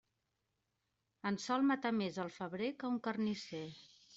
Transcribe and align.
En 1.31 1.37
sol 1.45 1.67
matar 1.73 1.93
més 1.99 2.19
el 2.27 2.35
febrer 2.41 2.73
que 2.81 2.91
un 2.93 2.99
carnisser. 3.09 3.65